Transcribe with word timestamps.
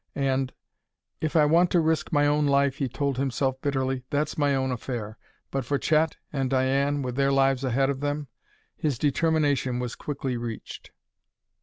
And: 0.15 0.51
"If 1.19 1.35
I 1.35 1.45
want 1.45 1.69
to 1.69 1.79
risk 1.79 2.11
my 2.11 2.25
own 2.25 2.47
life," 2.47 2.77
he 2.77 2.87
told 2.89 3.19
himself 3.19 3.61
bitterly, 3.61 4.03
"that's 4.09 4.35
my 4.35 4.55
own 4.55 4.71
affair. 4.71 5.19
But 5.51 5.63
for 5.63 5.77
Chet, 5.77 6.17
and 6.33 6.49
Diane, 6.49 7.03
with 7.03 7.15
their 7.15 7.31
lives 7.31 7.63
ahead 7.63 7.91
of 7.91 7.99
them" 7.99 8.27
His 8.75 8.97
determination 8.97 9.77
was 9.77 9.93
quickly 9.95 10.37
reached. 10.37 10.89